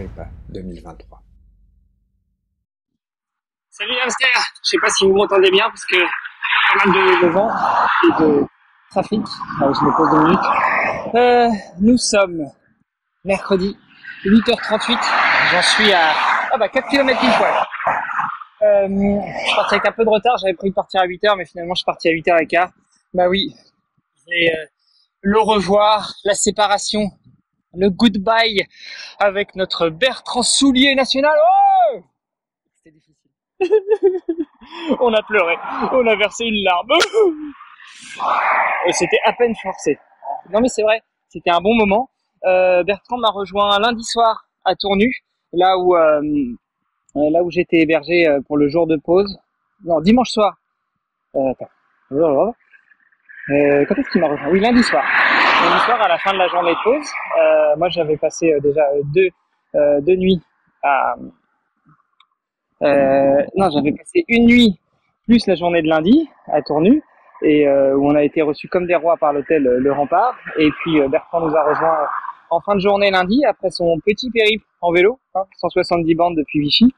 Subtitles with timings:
[0.00, 1.22] Agrippa 2023.
[3.68, 4.28] Salut hamster
[4.64, 7.50] Je sais pas si vous m'entendez bien parce que pas mal de, de vent
[8.04, 8.46] et de
[8.90, 9.20] trafic.
[9.60, 11.80] Alors, je me pose deux minutes.
[11.80, 12.46] Nous sommes
[13.24, 13.76] mercredi
[14.24, 14.98] 8h38.
[15.52, 16.12] J'en suis à
[16.52, 17.66] ah bah 4 km une fois.
[18.62, 20.38] Euh, je parti avec un peu de retard.
[20.38, 22.70] J'avais prévu de partir à 8h mais finalement je suis parti à 8h15.
[23.12, 23.54] Bah oui,
[24.28, 24.66] euh,
[25.20, 27.10] le revoir, la séparation
[27.74, 28.66] le goodbye
[29.18, 31.36] avec notre Bertrand Soulier national.
[31.36, 32.00] Oh
[32.76, 33.30] C'était difficile.
[35.00, 35.56] on a pleuré,
[35.92, 36.88] on a versé une larme.
[38.86, 39.98] Et c'était à peine forcé.
[40.50, 42.10] Non mais c'est vrai, c'était un bon moment.
[42.44, 45.12] Euh, Bertrand m'a rejoint lundi soir à Tournu,
[45.52, 46.20] là où euh,
[47.14, 49.38] là où j'étais hébergé euh, pour le jour de pause.
[49.84, 50.56] Non, dimanche soir.
[51.36, 51.70] Euh, attends.
[53.50, 54.48] Euh, quand est-ce qu'il m'a rejoint?
[54.50, 55.04] Oui, lundi soir.
[55.62, 57.06] Lundi soir, à la fin de la journée de pause,
[57.38, 58.82] euh, moi j'avais passé euh, déjà
[59.14, 59.28] deux,
[59.74, 60.40] euh, deux nuits
[60.82, 61.14] à...
[62.82, 64.80] Euh, non, j'avais passé une nuit
[65.26, 67.02] plus la journée de lundi à Tournu,
[67.42, 70.34] et où on a été reçus comme des rois par l'hôtel Le Rempart.
[70.58, 71.98] Et puis Bertrand nous a rejoint
[72.50, 76.60] en fin de journée lundi, après son petit périple en vélo, hein, 170 bandes depuis
[76.60, 76.92] Vichy.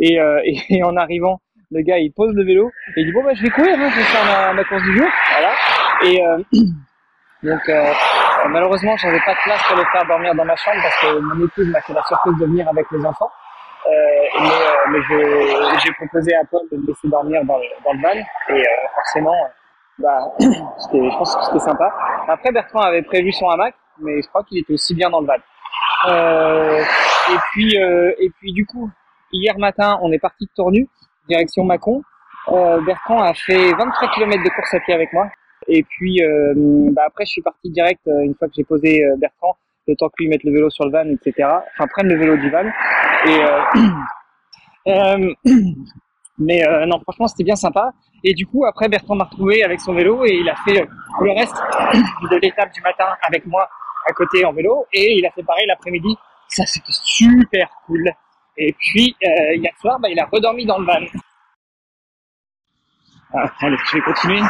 [0.00, 3.24] Et, et, et en arrivant le gars il pose le vélo et il dit bon
[3.24, 5.52] bah je vais courir, hein, je vais faire ma, ma course du jour, voilà.
[6.04, 6.42] Et euh,
[7.44, 7.92] donc euh,
[8.48, 11.44] malheureusement j'avais pas de place pour le faire dormir dans ma chambre parce que mon
[11.44, 13.30] épouse m'a fait la surprise de venir avec les enfants.
[13.86, 13.90] Euh,
[14.40, 18.00] mais, euh, mais j'ai proposé à Paul de me laisser dormir dans le, dans le
[18.00, 18.14] van
[18.48, 19.36] et euh, forcément
[19.98, 21.92] bah je pense que c'était sympa.
[22.26, 25.26] Après Bertrand avait prévu son hamac mais je crois qu'il était aussi bien dans le
[25.26, 25.34] van.
[27.34, 28.90] et puis et puis du coup
[29.32, 30.88] hier matin on est parti de Tournu
[31.28, 32.02] direction Mâcon.
[32.48, 35.28] Euh, Bertrand a fait 23 km de course à pied avec moi.
[35.68, 36.54] Et puis euh,
[36.92, 39.96] bah après, je suis parti direct euh, une fois que j'ai posé euh, Bertrand, le
[39.96, 41.48] temps que lui mette le vélo sur le van, etc.
[41.74, 42.64] Enfin, prenne le vélo du van.
[43.26, 43.40] Et
[46.38, 47.92] mais non, franchement, c'était bien sympa.
[48.22, 50.86] Et du coup, après, Bertrand m'a retrouvé avec son vélo et il a fait
[51.20, 51.56] le reste
[52.30, 53.68] de l'étape du matin avec moi
[54.06, 54.86] à côté en vélo.
[54.92, 56.16] Et il a fait pareil l'après-midi.
[56.48, 58.10] Ça, c'était super cool.
[58.56, 61.00] Et puis, euh, hier soir, bah, il a redormi dans le van.
[63.34, 64.40] Allez, je vais continuer.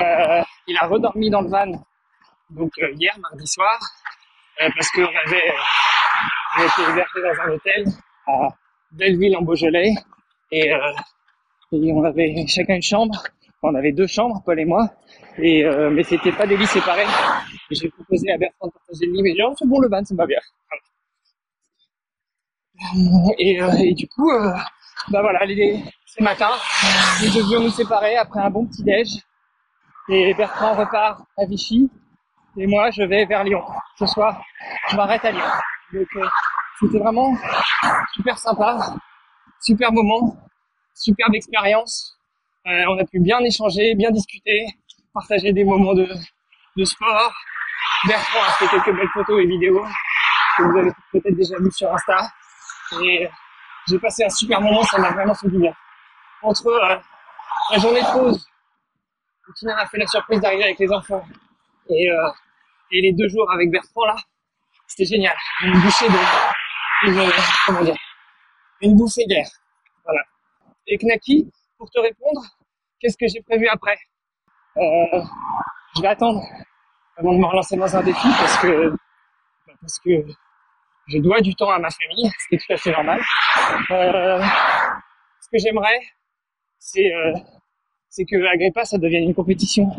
[0.00, 1.66] Euh, il a redormi dans le van,
[2.50, 3.78] donc euh, hier, mardi soir,
[4.62, 5.52] euh, parce qu'on avait,
[6.58, 7.84] été hébergé dans un hôtel
[8.28, 8.48] à
[8.92, 9.94] Belleville en Beaujolais,
[10.52, 10.92] et, euh,
[11.72, 13.22] on avait chacun une chambre.
[13.62, 14.90] On avait deux chambres, Paul et moi,
[15.38, 17.06] et mais c'était pas des lits séparés.
[17.70, 20.04] J'ai proposé à Bertrand de partager le lit, mais il oh, c'est bon le van,
[20.04, 20.38] ça va bien.
[23.38, 24.52] Et, euh, du coup, euh,
[25.08, 25.82] bah voilà, les,
[26.16, 26.50] ce matin,
[27.22, 29.08] nous devions nous séparer après un bon petit déj.
[30.08, 31.90] Et Bertrand repart à Vichy
[32.56, 33.64] et moi je vais vers Lyon.
[33.98, 34.40] Ce soir,
[34.90, 35.50] je m'arrête à Lyon.
[35.92, 36.28] Donc euh,
[36.78, 37.36] c'était vraiment
[38.12, 38.94] super sympa,
[39.60, 40.36] super moment,
[40.94, 42.16] superbe expérience.
[42.66, 44.66] Euh, on a pu bien échanger, bien discuter,
[45.12, 46.08] partager des moments de,
[46.76, 47.34] de sport.
[48.06, 49.84] Bertrand a fait quelques belles photos et vidéos
[50.58, 52.30] que vous avez peut-être déjà vues sur Insta.
[53.02, 53.28] Et
[53.88, 55.74] j'ai passé un super moment, ça m'a vraiment fait du bien.
[56.44, 56.96] Entre euh,
[57.72, 58.46] la journée de pause,
[59.48, 61.24] où Tina a fait la surprise d'arriver avec les enfants,
[61.88, 62.30] et, euh,
[62.92, 64.16] et les deux jours avec Bertrand là,
[64.86, 65.34] c'était génial.
[65.62, 67.32] Une bouchée de, une,
[67.66, 67.96] comment dire,
[68.82, 69.46] une bouffée d'air.
[70.04, 70.20] Voilà.
[70.86, 72.42] Et Knaki, pour te répondre,
[73.00, 73.96] qu'est-ce que j'ai prévu après?
[74.76, 75.22] Euh,
[75.96, 76.42] Je vais attendre
[77.16, 78.94] avant de me relancer dans un défi parce que
[79.80, 80.10] parce que
[81.06, 83.20] je dois du temps à ma famille, ce qui est tout à fait normal.
[83.90, 84.42] Euh,
[85.40, 86.00] ce que j'aimerais,
[86.84, 87.32] c'est euh,
[88.10, 89.90] c'est que Agrippa, ça devienne une compétition,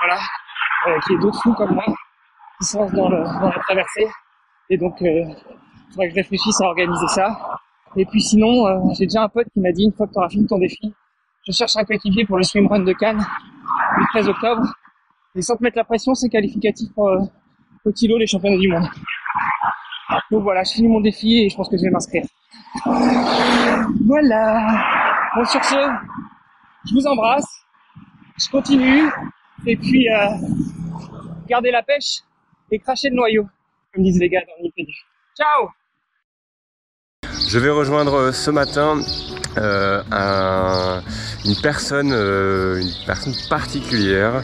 [0.00, 0.20] voilà,
[0.86, 1.84] euh, qu'il y ait d'autres fous comme moi
[2.60, 4.06] qui se lancent dans, la traversée.
[4.68, 7.58] Et donc, euh, il faudrait que je réfléchisse à organiser ça.
[7.96, 10.18] Et puis sinon, euh, j'ai déjà un pote qui m'a dit, une fois que tu
[10.18, 10.94] auras fini ton défi,
[11.46, 13.26] je cherche un coéquipier pour le swimrun de Cannes,
[13.98, 14.62] le 13 octobre.
[15.34, 17.18] Et sans te mettre la pression, c'est qualificatif pour euh,
[17.84, 18.86] au les championnats du monde.
[20.30, 22.24] Donc voilà, je finis mon défi et je pense que je vais m'inscrire.
[24.06, 24.99] Voilà.
[25.36, 25.76] Bon, sur ce,
[26.86, 27.64] je vous embrasse.
[28.36, 29.08] Je continue.
[29.64, 30.26] Et puis, euh,
[31.46, 32.20] gardez la pêche
[32.72, 33.46] et crachez le noyau,
[33.94, 34.92] comme disent les gars dans Nipédu.
[35.36, 35.70] Ciao
[37.48, 38.98] Je vais rejoindre ce matin
[39.58, 41.02] euh, un,
[41.44, 44.42] une personne, euh, une personne particulière,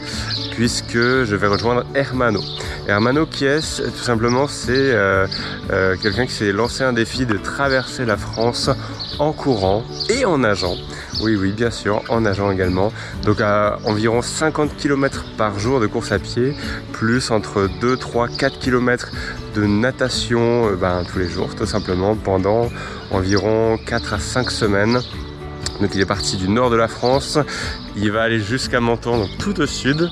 [0.51, 2.41] puisque je vais rejoindre Hermano.
[2.87, 5.27] Hermano, qui est Tout simplement, c'est euh,
[5.71, 8.69] euh, quelqu'un qui s'est lancé un défi de traverser la France
[9.19, 10.75] en courant et en nageant.
[11.21, 12.91] Oui, oui, bien sûr, en nageant également.
[13.23, 16.53] Donc à environ 50 km par jour de course à pied,
[16.93, 19.11] plus entre 2, 3, 4 km
[19.55, 22.69] de natation euh, ben, tous les jours, tout simplement, pendant
[23.11, 24.99] environ 4 à 5 semaines.
[25.81, 27.37] Donc il est parti du nord de la France,
[27.95, 30.09] il va aller jusqu'à Menton, donc tout au sud.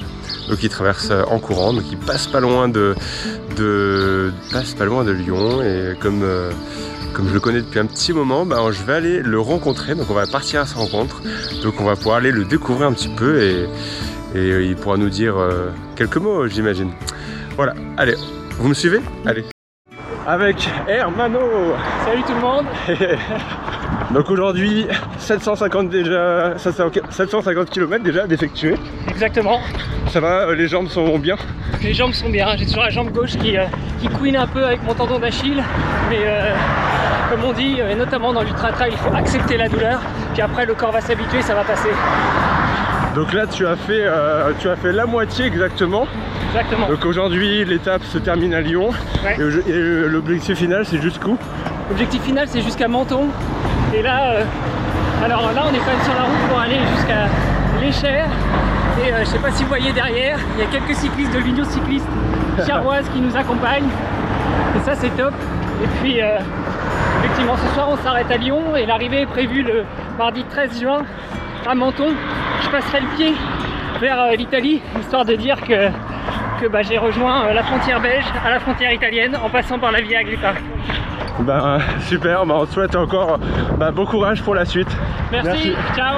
[0.47, 2.95] Donc il traverse euh, en courant, donc il passe pas loin de,
[3.57, 6.51] de passe pas loin de Lyon et comme euh,
[7.15, 9.95] comme je le connais depuis un petit moment, ben, je vais aller le rencontrer.
[9.95, 11.21] Donc on va partir à sa rencontre.
[11.63, 13.63] Donc on va pouvoir aller le découvrir un petit peu et,
[14.35, 16.91] et euh, il pourra nous dire euh, quelques mots, j'imagine.
[17.55, 18.15] Voilà, allez,
[18.59, 18.99] vous me suivez?
[19.25, 19.45] Allez.
[20.27, 21.39] Avec Hermano
[22.03, 22.65] Salut tout le monde
[24.11, 24.87] Donc aujourd'hui,
[25.17, 28.75] 750 déjà, 750 km déjà d'effectuer.
[29.09, 29.59] Exactement.
[30.09, 31.35] Ça va, euh, les jambes sont bien?
[31.81, 33.65] Les jambes sont bien, j'ai toujours la jambe gauche qui, euh,
[34.01, 35.63] qui couine un peu avec mon tendon d'Achille,
[36.09, 36.53] mais euh,
[37.29, 39.99] comme on dit, euh, et notamment dans l'ultra trail, il faut accepter la douleur,
[40.33, 41.89] puis après le corps va s'habituer, ça va passer.
[43.15, 46.05] Donc là, tu as fait, euh, tu as fait la moitié exactement.
[46.55, 46.87] Exactement.
[46.87, 48.91] Donc aujourd'hui, l'étape se termine à Lyon.
[49.25, 49.37] Ouais.
[49.37, 51.37] Et, et l'objectif final, c'est jusqu'où?
[51.89, 53.27] L'objectif final c'est jusqu'à Menton.
[53.93, 54.43] Et là, euh,
[55.23, 57.27] alors là on est quand même sur la route pour aller jusqu'à
[57.81, 58.29] l'Échère.
[59.03, 61.39] Et euh, je sais pas si vous voyez derrière, il y a quelques cyclistes de
[61.39, 62.07] l'Union cycliste
[62.65, 63.89] charroise qui nous accompagnent.
[64.75, 65.33] Et ça c'est top.
[65.83, 66.37] Et puis euh,
[67.19, 69.83] effectivement ce soir on s'arrête à Lyon et l'arrivée est prévue le
[70.17, 71.03] mardi 13 juin
[71.67, 72.13] à Menton.
[72.63, 73.33] Je passerai le pied
[73.99, 75.89] vers euh, l'Italie, histoire de dire que,
[76.59, 79.91] que bah, j'ai rejoint euh, la frontière belge à la frontière italienne en passant par
[79.91, 80.53] la Via Agrippa.
[81.39, 83.39] Ben super, ben, on te souhaite encore
[83.77, 84.87] ben, bon courage pour la suite.
[85.31, 85.75] Merci, Merci.
[85.95, 86.17] ciao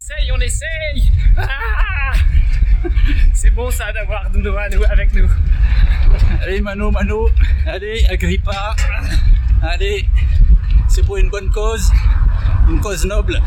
[0.00, 2.12] Essaye, on essaye Ah
[3.32, 4.54] C'est bon ça d'avoir Nuno
[4.90, 5.28] avec nous.
[6.42, 7.28] Allez Mano, Mano,
[7.66, 8.74] allez Agrippa,
[9.62, 10.06] allez,
[10.88, 11.92] c'est pour une bonne cause,
[12.68, 13.40] une cause noble.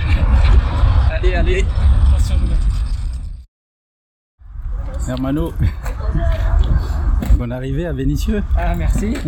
[1.11, 1.65] Allez, allez.
[2.13, 2.55] Attention, Nuno.
[5.09, 5.51] Hermano,
[7.39, 8.43] bonne arrivée à Vénitieux.
[8.55, 9.15] Ah, merci.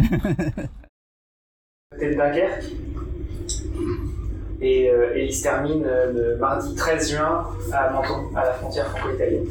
[1.92, 2.66] côté de Dunkerque.
[4.62, 8.54] Et, euh, et il se termine euh, le mardi 13 juin à Menton, à la
[8.54, 9.48] frontière franco-italienne.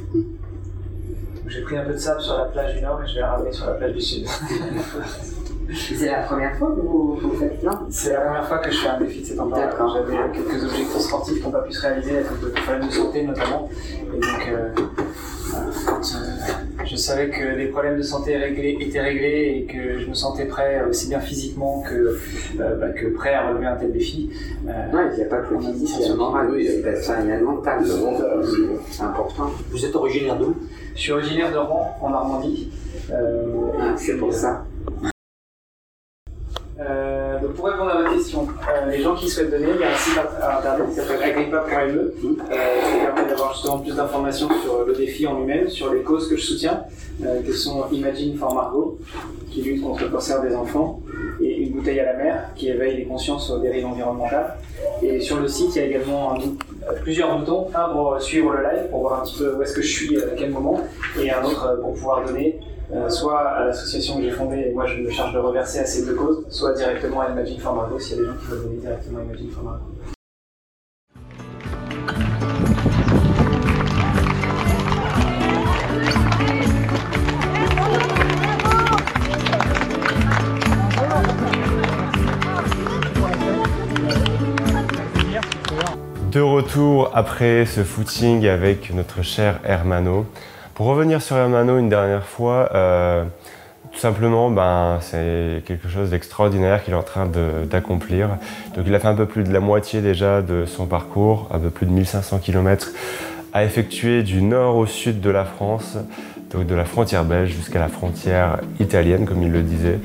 [1.48, 3.32] J'ai pris un peu de sable sur la plage du nord et je vais la
[3.32, 4.24] ramener sur la plage du sud.
[5.72, 8.78] C'est la première fois que vous, vous faites non C'est la première fois que je
[8.78, 9.70] fais un défi de cette ampleur.
[9.94, 12.92] J'avais quelques objectifs sportifs qui n'ont pas pu se réaliser à cause de problèmes de
[12.92, 13.68] santé notamment.
[14.12, 14.68] Et donc, euh,
[15.50, 19.98] voilà, quand euh, je savais que les problèmes de santé réglés- étaient réglés et que
[19.98, 22.18] je me sentais prêt aussi bien physiquement que,
[22.60, 24.30] euh, bah, que prêt à relever un tel défi,
[24.68, 26.58] euh, Non, il n'y a pas que le physique, il y a le moral, oui,
[26.60, 28.44] il y a le mental, le mental,
[28.90, 29.50] c'est important.
[29.70, 30.54] Vous êtes originaire d'où?
[30.94, 32.70] Je suis originaire de Rouen, en Normandie.
[33.10, 33.46] Euh,
[33.80, 34.64] Ah, c'est pour ça.
[36.80, 37.68] euh, donc pour
[38.48, 41.22] euh, les gens qui souhaitent donner, il y a un site int- internet qui s'appelle
[41.22, 46.00] agrippa.me euh, qui permet d'avoir justement plus d'informations sur le défi en lui-même, sur les
[46.02, 46.84] causes que je soutiens,
[47.24, 48.98] euh, que sont Imagine for Margot,
[49.50, 51.00] qui lutte contre le cancer des enfants,
[51.42, 54.54] et Une bouteille à la mer, qui éveille les consciences aux dérives environnementales.
[55.02, 58.62] Et sur le site, il y a également euh, plusieurs boutons, un pour suivre le
[58.62, 60.80] live, pour voir un petit peu où est-ce que je suis, euh, à quel moment,
[61.20, 62.58] et un autre euh, pour pouvoir donner
[62.92, 65.86] euh, soit à l'association que j'ai fondée et moi je me charge de reverser à
[65.86, 68.46] ces deux causes, soit directement à Imagine for Margot s'il y a des gens qui
[68.46, 69.84] veulent donner directement à Imagine for Margot.
[86.32, 90.26] De retour après ce footing avec notre cher Hermano.
[90.80, 93.24] Pour revenir sur Hermano une dernière fois, euh,
[93.92, 97.30] tout simplement, ben, c'est quelque chose d'extraordinaire qu'il est en train
[97.70, 98.30] d'accomplir.
[98.74, 101.58] Donc il a fait un peu plus de la moitié déjà de son parcours, un
[101.58, 102.92] peu plus de 1500 km
[103.52, 105.98] à effectuer du nord au sud de la France,
[106.50, 109.98] donc de la frontière belge jusqu'à la frontière italienne, comme il le disait.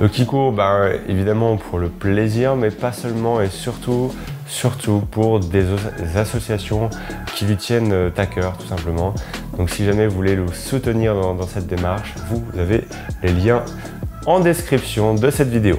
[0.00, 4.12] Donc il court ben, évidemment pour le plaisir, mais pas seulement et surtout,
[4.46, 5.64] surtout pour des,
[6.14, 6.88] associations
[7.34, 9.12] qui lui tiennent euh, à cœur, tout simplement.
[9.56, 12.84] Donc si jamais vous voulez le soutenir dans cette démarche, vous avez
[13.22, 13.64] les liens
[14.26, 15.78] en description de cette vidéo.